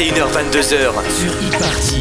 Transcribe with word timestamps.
21h-22h 0.00 1.10
sur 1.10 1.30
e-party. 1.30 1.99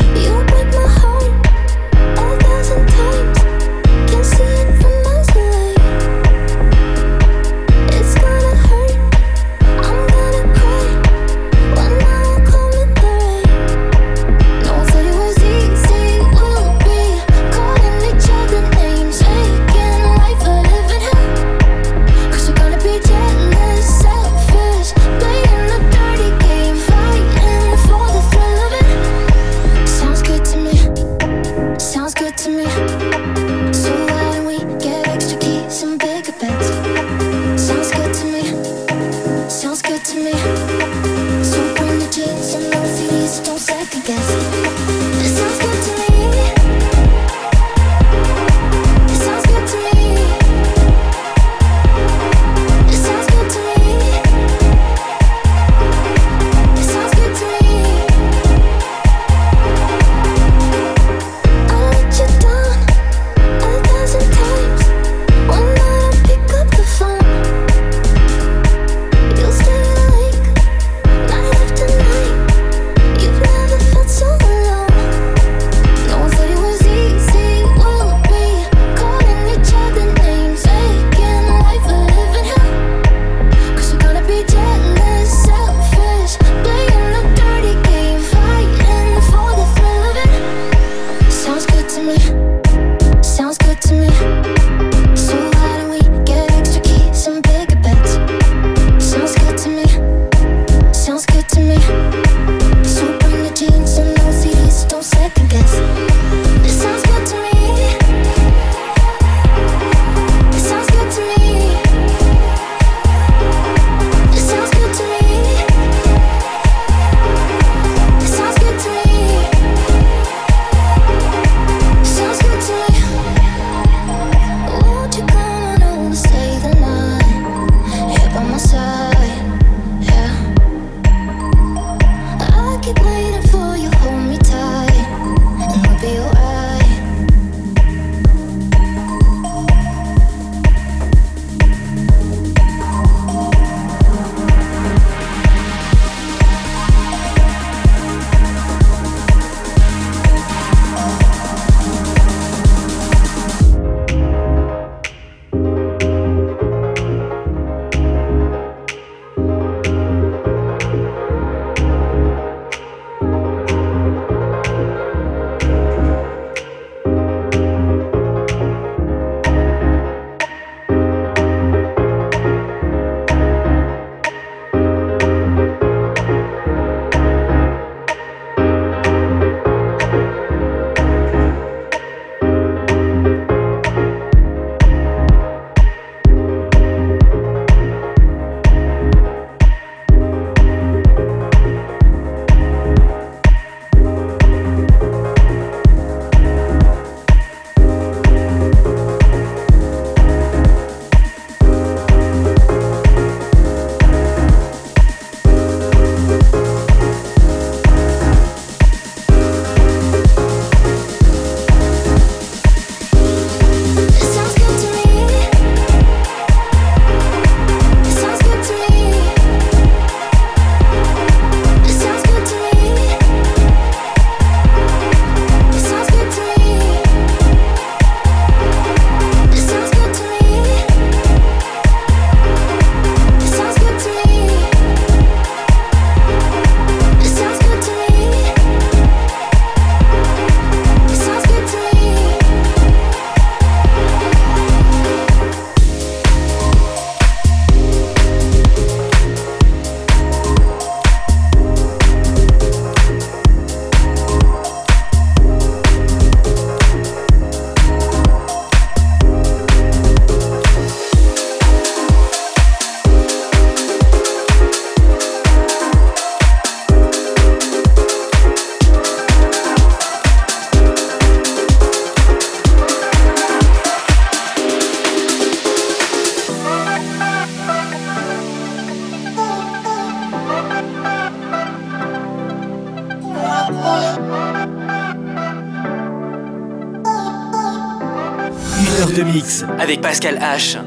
Avec 290.00 290.02
Pascal 290.02 290.40
H. 290.42 290.78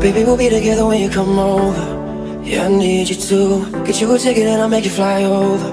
Baby, 0.00 0.24
we'll 0.24 0.36
be 0.36 0.48
together 0.48 0.86
when 0.86 1.00
you 1.00 1.08
come 1.08 1.38
over. 1.38 2.42
Yeah, 2.42 2.66
I 2.66 2.68
need 2.68 3.08
you 3.08 3.16
to 3.16 3.84
get 3.84 4.00
you 4.00 4.12
a 4.12 4.18
ticket 4.18 4.46
and 4.46 4.60
I'll 4.60 4.68
make 4.68 4.84
you 4.84 4.90
fly 4.90 5.24
over. 5.24 5.68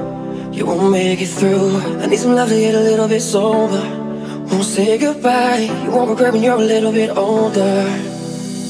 You 0.52 0.66
won't 0.66 0.92
make 0.92 1.22
it 1.22 1.28
through. 1.28 1.80
I 2.02 2.08
need 2.08 2.20
some 2.20 2.36
love 2.36 2.50
to 2.50 2.56
get 2.56 2.76
a 2.76 2.80
little 2.80 3.08
bit 3.08 3.22
sober. 3.22 3.82
Won't 4.50 4.64
say 4.64 4.98
goodbye. 4.98 5.70
You 5.84 5.92
won't 5.92 6.10
regret 6.10 6.34
when 6.34 6.44
you're 6.44 6.56
a 6.56 6.66
little 6.74 6.92
bit 6.92 7.10
older. 7.16 7.86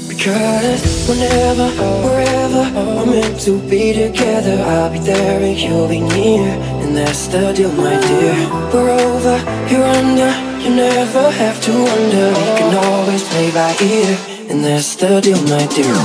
Because 0.08 1.08
whenever, 1.08 1.70
wherever 2.06 2.64
we're 2.74 3.06
meant 3.06 3.40
to 3.42 3.60
be 3.70 3.94
together, 3.94 4.62
I'll 4.64 4.92
be 4.92 5.00
there 5.00 5.42
and 5.42 5.60
you'll 5.60 5.88
be 5.88 6.00
near. 6.00 6.50
And 6.82 6.96
that's 6.96 7.28
the 7.28 7.54
deal, 7.54 7.72
my 7.74 8.00
dear. 8.00 8.34
We're 8.74 8.92
over, 8.92 9.38
you're 9.70 9.84
under. 9.84 10.51
You 10.62 10.70
never 10.76 11.32
have 11.32 11.60
to 11.64 11.72
wonder. 11.72 12.28
We 12.30 12.46
can 12.60 12.76
always 12.86 13.24
play 13.30 13.50
by 13.50 13.76
ear. 13.82 14.16
And 14.48 14.64
that's 14.64 14.96
the 14.96 15.20
deal, 15.20 15.42
my 15.50 15.66
dear. 15.74 15.96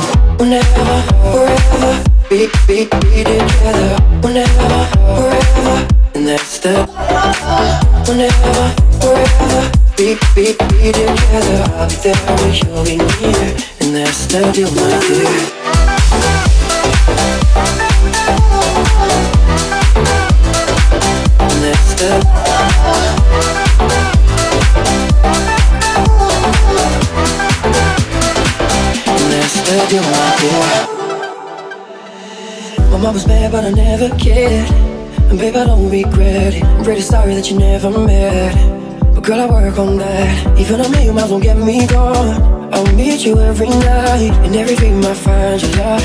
Whenever, 0.41 1.00
wherever, 1.29 1.93
be, 2.31 2.49
be, 2.67 2.88
be 2.88 3.23
together. 3.23 4.00
Whenever, 4.25 4.87
wherever, 5.12 5.87
and 6.14 6.26
that's 6.26 6.58
the. 6.61 6.87
Whenever, 8.08 8.73
wherever, 9.05 9.62
be, 9.94 10.17
be, 10.35 10.56
be 10.73 10.93
together. 10.93 11.61
I'll 11.76 11.88
be 11.91 11.97
there 11.97 12.17
when 12.41 12.55
you'll 12.56 12.85
be 12.85 12.97
near, 12.97 13.56
and 13.81 13.94
that's 13.94 14.25
the 14.25 14.41
deal, 14.52 14.70
my 14.73 14.88
dear. 15.05 15.67
That's 21.61 21.94
the. 22.00 22.45
Said 29.87 29.94
you 29.94 30.00
want 30.00 30.43
it 30.43 30.50
My 32.91 32.99
mom 32.99 33.15
was 33.15 33.27
mad 33.27 33.53
but 33.53 33.65
I 33.65 33.71
never 33.71 34.09
cared. 34.19 34.69
And 35.31 35.38
babe 35.38 35.55
I 35.55 35.65
don't 35.65 35.88
regret 35.88 36.55
it. 36.55 36.65
I'm 36.65 36.83
pretty 36.83 37.03
sorry 37.03 37.37
that 37.37 37.49
you 37.50 37.59
never 37.59 37.91
met. 37.91 38.55
But 39.15 39.23
girl 39.23 39.41
I 39.41 39.47
work 39.47 39.79
on 39.79 39.99
that. 39.99 40.59
Even 40.59 40.81
a 40.81 40.88
million 40.88 41.15
miles 41.15 41.31
won't 41.31 41.44
get 41.44 41.56
me 41.56 41.87
gone. 41.87 42.43
I'll 42.75 42.93
meet 42.97 43.25
you 43.25 43.38
every 43.38 43.69
night. 43.69 44.33
In 44.44 44.56
every 44.56 44.75
dream 44.75 45.05
I 45.05 45.15
find 45.15 45.62
your 45.62 45.71
love. 45.77 46.03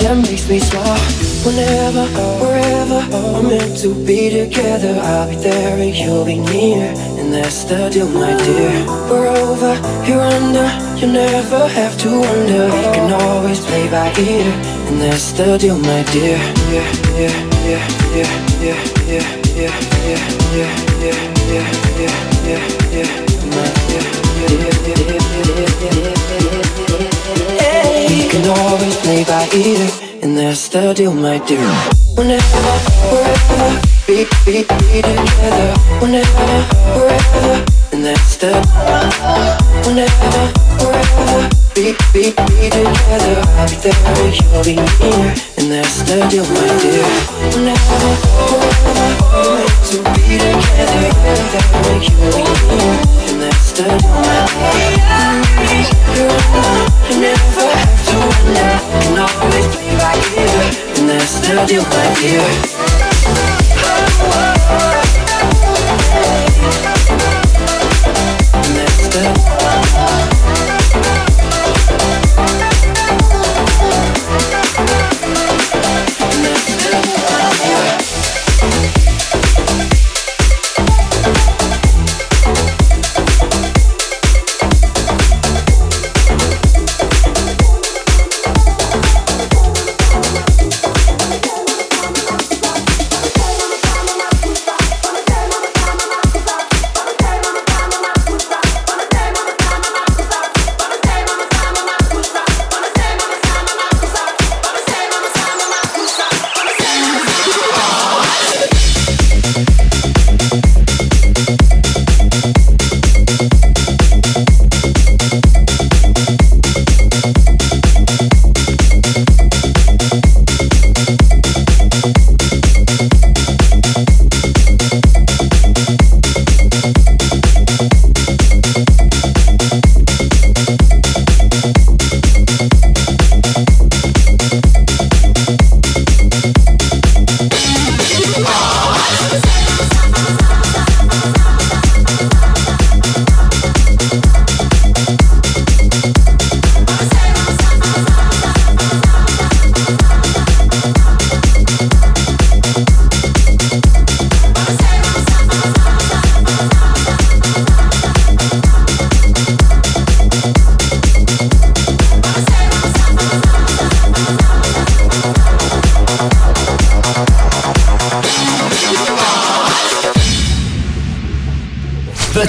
That 0.00 0.16
makes 0.28 0.46
me 0.50 0.58
smile. 0.58 1.00
Whenever, 1.46 2.04
wherever 2.44 3.00
We're 3.32 3.42
meant 3.48 3.78
to 3.78 3.94
be 4.06 4.30
together 4.30 5.00
I'll 5.00 5.28
be 5.30 5.36
there 5.36 5.78
and 5.78 5.94
you'll 5.96 6.26
be 6.26 6.38
near. 6.38 6.92
And 7.18 7.32
that's 7.32 7.64
the 7.64 7.88
deal 7.88 8.08
my 8.10 8.36
dear. 8.36 8.84
We're 9.08 9.28
over, 9.28 9.80
you're 10.06 10.20
under 10.20 10.91
you 11.02 11.10
never 11.12 11.66
have 11.66 11.98
to 11.98 12.08
wonder 12.08 12.66
We 12.66 12.82
can 12.94 13.12
always 13.12 13.60
play 13.66 13.88
by 13.90 14.12
ear 14.18 14.46
And 14.86 15.00
that's 15.00 15.32
the 15.32 15.58
deal, 15.58 15.76
my 15.78 16.02
dear 16.12 16.38
Yeah, 16.70 16.86
yeah, 17.18 17.34
yeah, 17.66 17.82
yeah, 18.14 18.30
yeah, 18.62 18.78
yeah, 19.10 19.26
yeah, 19.50 19.74
yeah, 19.98 20.22
yeah, 20.54 20.70
yeah, 21.02 21.18
yeah, 21.50 21.66
yeah, 21.98 22.14
yeah, 22.46 22.62
yeah, 22.94 23.10
my 23.50 23.68
dear 23.88 24.06
We 28.08 28.28
can 28.28 28.46
always 28.58 28.96
play 28.98 29.24
by 29.24 29.48
ear 29.54 29.88
And 30.22 30.38
that's 30.38 30.68
the 30.68 30.94
deal, 30.94 31.14
my 31.14 31.38
dear 31.46 31.66
Whenever, 32.14 32.74
wherever 33.10 33.80
Be, 34.06 34.26
be, 34.46 34.62
be 34.62 35.02
together 35.02 35.74
Whenever, 36.00 36.46
wherever 36.94 37.81
And 38.02 38.16
that's 38.16 38.34
the 38.34 38.50
Whenever 39.86 40.50
forever. 40.74 41.46
Be, 41.72 41.94
be, 42.10 42.34
be 42.34 42.66
together. 42.66 43.38
I'll 43.54 43.70
be 43.70 43.78
there 43.78 43.94
you'll 44.26 44.64
be 44.66 44.74
near, 44.74 45.30
and 45.54 45.70
that's 45.70 46.02
the 46.02 46.18
deal, 46.26 46.42
my 46.42 46.66
dear. 46.82 47.06
Whenever, 47.54 48.10
forever, 48.50 49.06
we're 49.30 49.54
meant 49.54 49.78
to 49.86 50.02
be 50.18 50.34
together. 50.34 51.14
I'll 51.14 51.38
be 51.38 51.62
there 51.78 52.02
you'll 52.02 52.34
be 52.34 52.42
near, 52.42 52.98
and 53.30 53.38
that's 53.38 53.70
the 53.70 53.86
deal, 53.86 54.18
my 54.18 54.50
dear. 54.50 54.98
Alone, 56.10 56.90
you 57.06 57.22
never 57.22 57.70
have 57.70 58.02
to 58.02 58.18
wonder. 58.18 58.66
Can 58.98 59.14
always 59.22 59.66
play 59.70 59.94
by 59.94 60.18
ear, 60.42 60.58
and 60.98 61.06
that's 61.06 61.38
the 61.38 61.54
deal, 61.70 61.86
my 61.86 62.06
dear. 62.18 62.81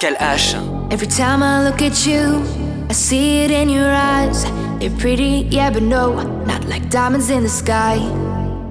Pascal 0.00 0.16
H. 0.34 0.54
Every 0.90 1.06
time 1.06 1.42
I 1.42 1.62
look 1.62 1.82
at 1.82 2.06
you, 2.06 2.42
I 2.88 2.92
see 2.92 3.44
it 3.44 3.50
in 3.50 3.68
your 3.68 3.92
eyes. 3.92 4.44
They're 4.80 4.96
pretty, 4.98 5.46
yeah, 5.50 5.70
but 5.70 5.82
no, 5.82 6.22
not 6.46 6.64
like 6.64 6.88
diamonds 6.88 7.28
in 7.28 7.42
the 7.42 7.50
sky. 7.50 7.96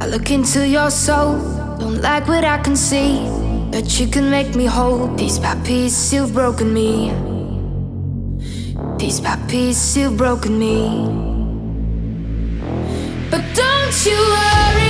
I 0.02 0.08
look 0.08 0.32
into 0.32 0.68
your 0.68 0.90
soul, 0.90 1.38
don't 1.78 2.02
like 2.02 2.28
what 2.28 2.44
I 2.44 2.58
can 2.58 2.76
see. 2.76 3.20
But 3.72 4.00
you 4.00 4.08
can 4.08 4.32
make 4.32 4.56
me 4.56 4.66
whole. 4.66 5.08
Piece 5.18 5.38
by 5.38 5.54
piece, 5.64 6.12
you've 6.12 6.34
broken 6.34 6.74
me. 6.74 7.12
Piece 8.98 9.20
by 9.20 9.36
piece, 9.48 9.96
you've 9.98 10.18
broken 10.18 10.58
me. 10.58 10.90
But 13.30 13.44
don't 13.54 14.06
you 14.06 14.18
worry, 14.36 14.89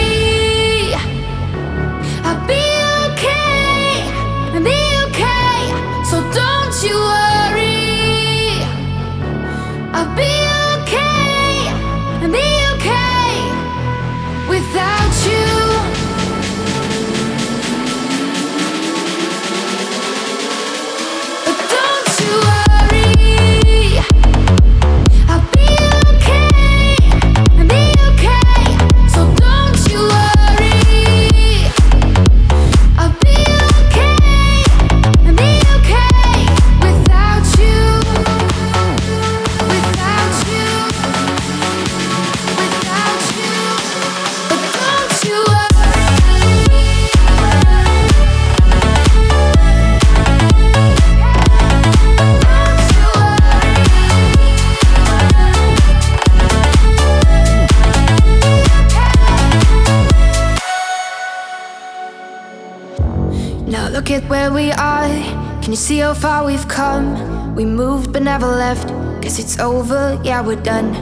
see 65.90 65.98
how 65.98 66.14
far 66.14 66.46
we've 66.46 66.68
come? 66.68 67.56
We 67.56 67.66
moved 67.66 68.14
but 68.14 68.22
never 68.22 68.46
left. 68.46 68.90
Guess 69.22 69.40
it's 69.40 69.60
over, 69.60 70.22
yeah, 70.24 70.40
we're 70.40 70.62
done. 70.62 70.94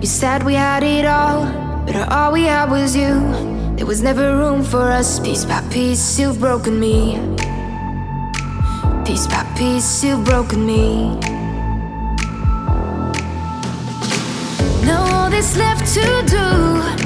You 0.00 0.06
said 0.06 0.44
we 0.44 0.54
had 0.54 0.84
it 0.84 1.04
all, 1.04 1.46
but 1.84 1.96
all 2.12 2.30
we 2.30 2.44
had 2.44 2.70
was 2.70 2.94
you. 2.94 3.14
There 3.74 3.86
was 3.86 4.02
never 4.02 4.36
room 4.36 4.62
for 4.62 4.82
us. 4.82 5.18
Piece 5.18 5.44
by 5.44 5.62
piece, 5.72 6.20
you've 6.20 6.38
broken 6.38 6.78
me. 6.78 7.18
Piece 9.04 9.26
by 9.26 9.42
piece, 9.58 10.04
you've 10.04 10.24
broken 10.24 10.64
me. 10.64 11.18
Now 14.86 15.02
all 15.12 15.28
that's 15.28 15.56
left 15.56 15.92
to 15.94 16.06
do 16.36 17.05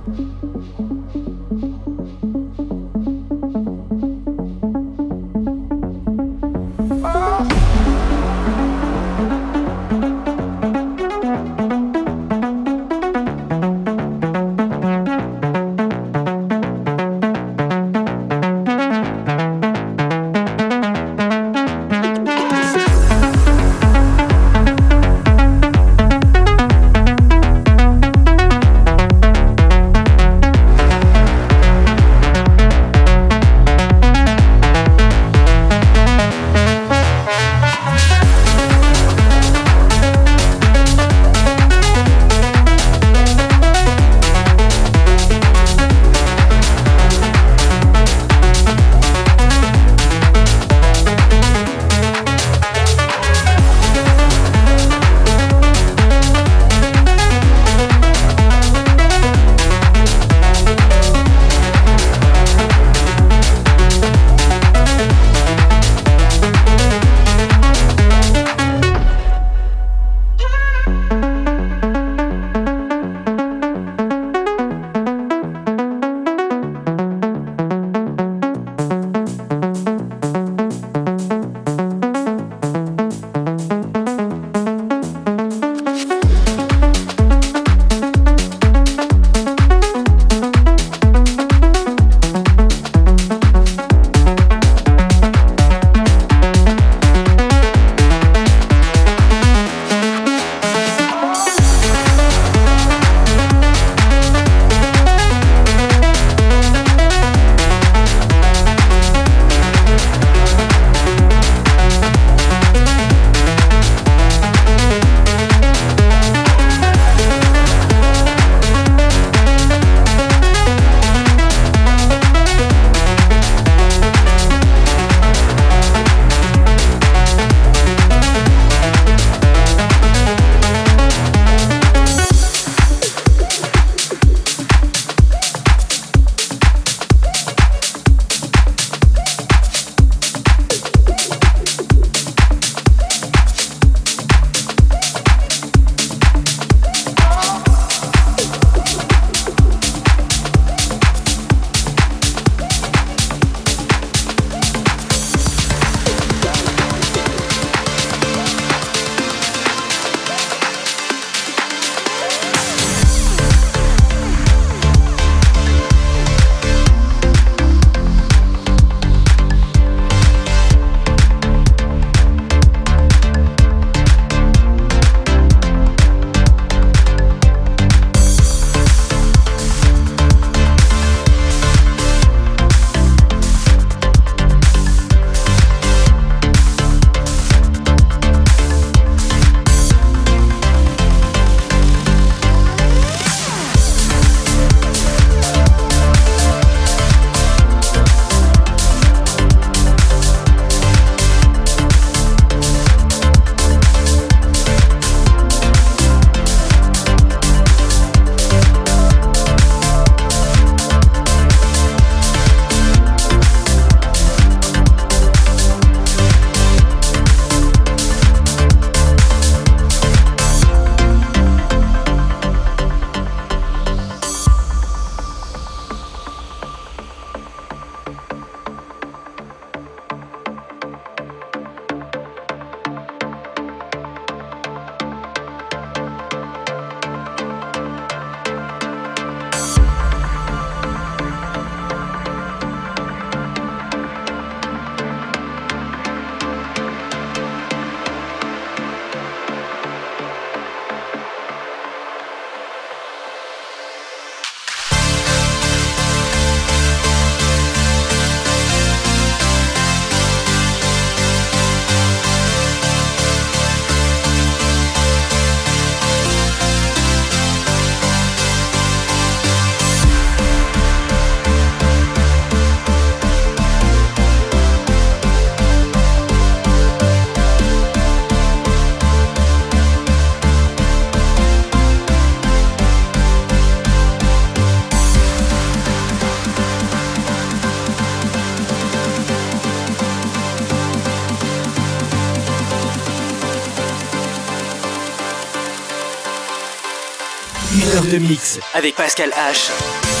avec 298.73 298.95
Pascal 298.95 299.31
H. 299.31 300.20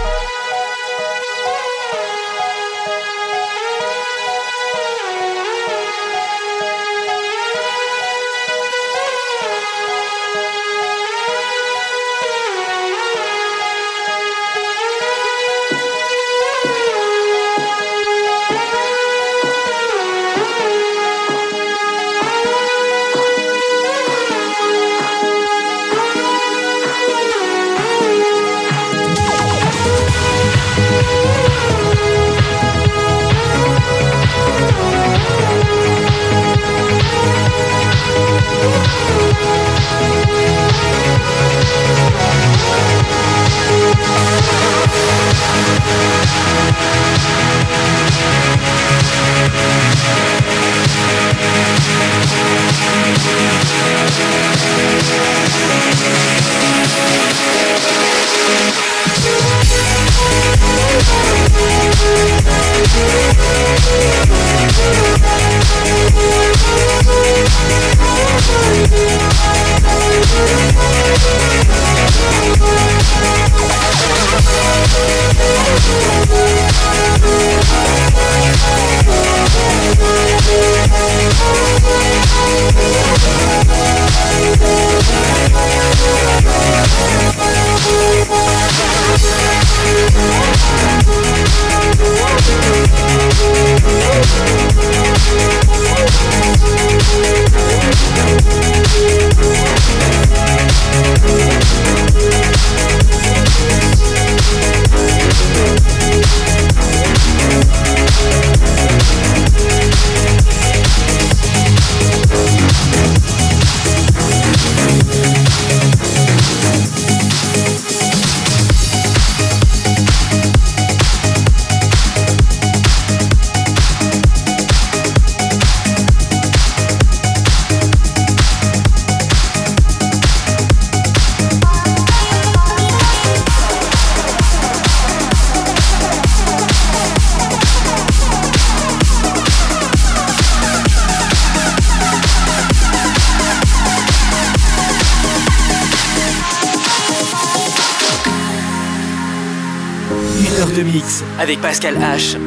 Pascal 151.61 151.95
H. 152.01 152.40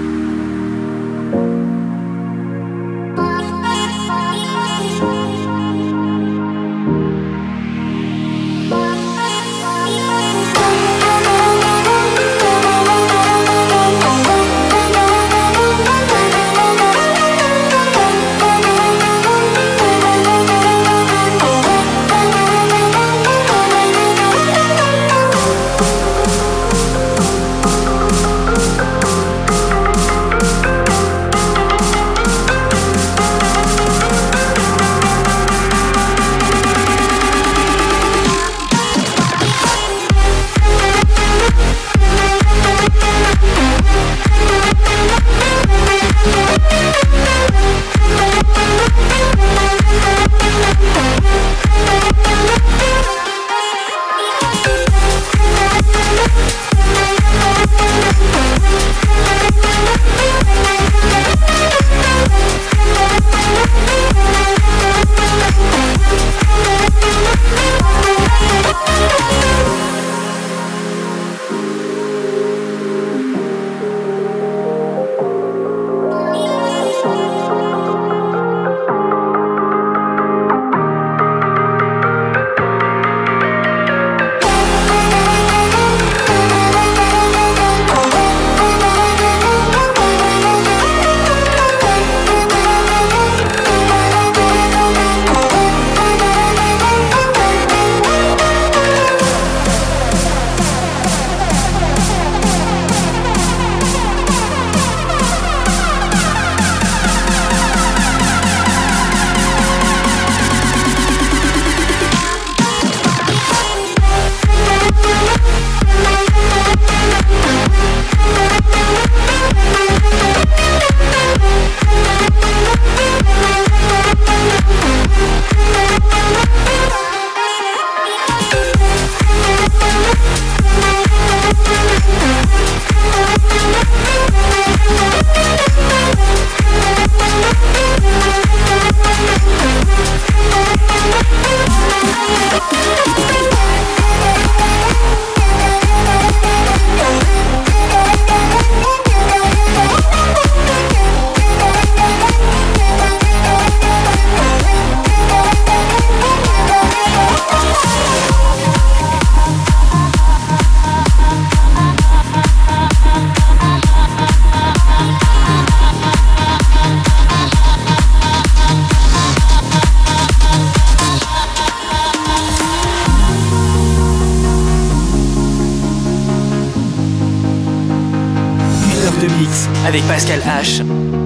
avec 179.94 180.08
Pascal 180.08 180.40
H. 180.40 181.23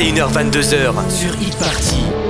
21h-22h 0.00 1.10
sur 1.10 1.34
e-party. 1.34 2.29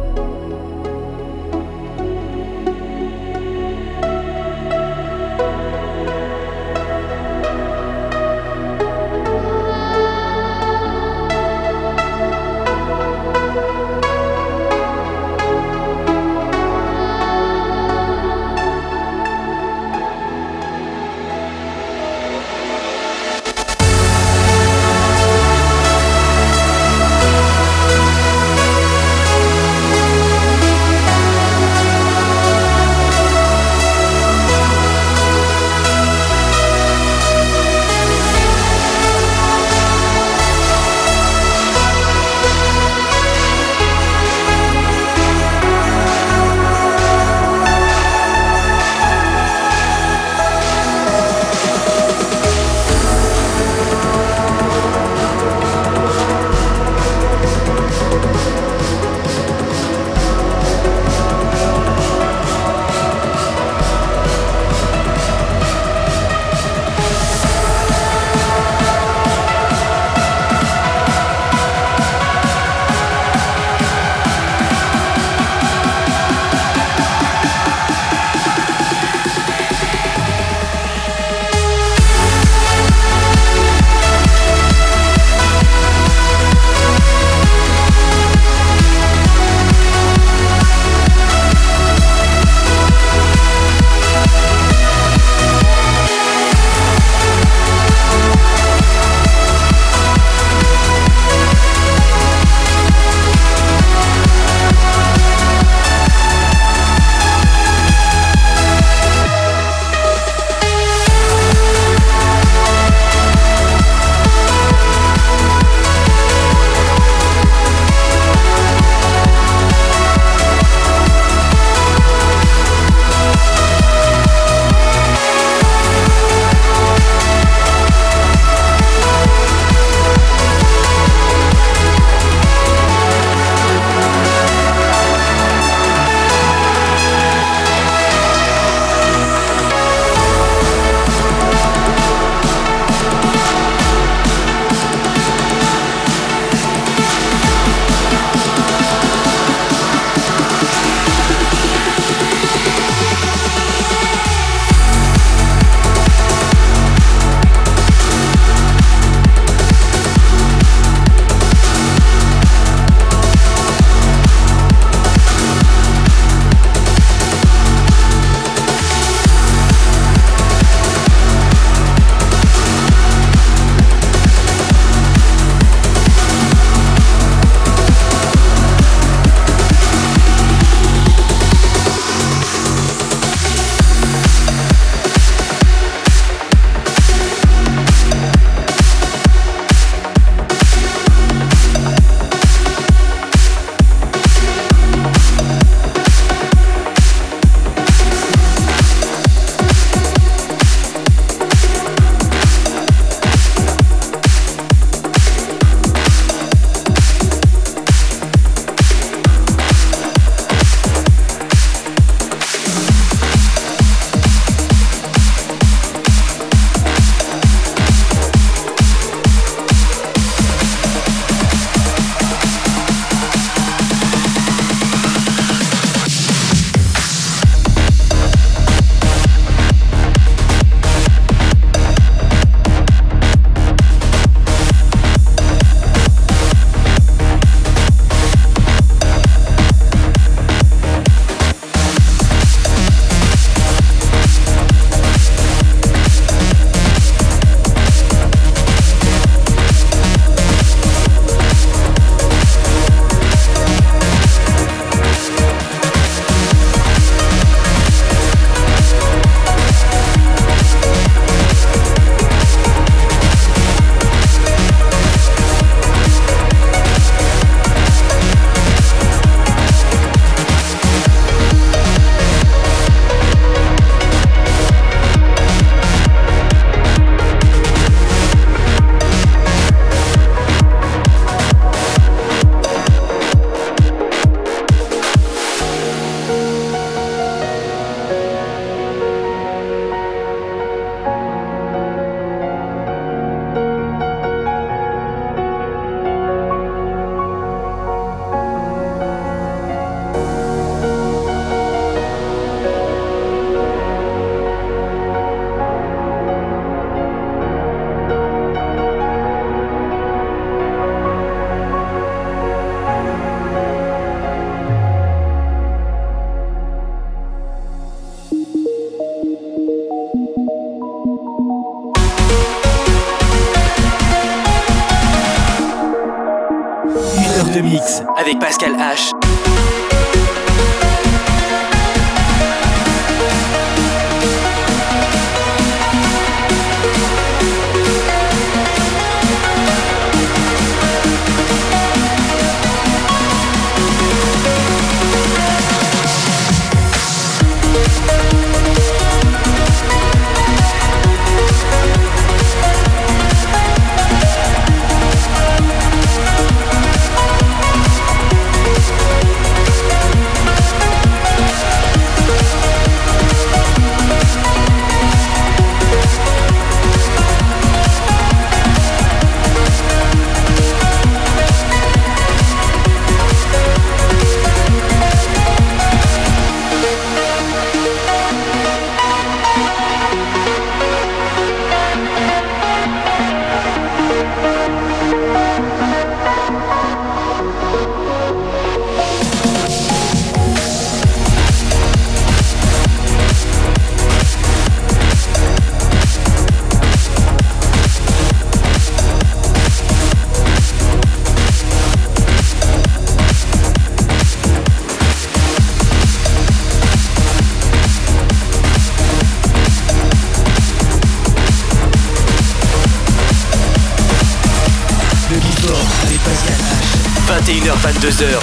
22h 418.01 418.40